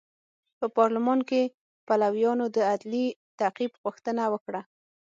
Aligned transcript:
په 0.59 0.65
پارلمان 0.77 1.19
کې 1.29 1.41
پلویانو 1.87 2.45
د 2.55 2.57
عدلي 2.71 3.05
تعقیب 3.39 3.71
غوښتنه 3.83 4.23
وکړه. 4.33 4.61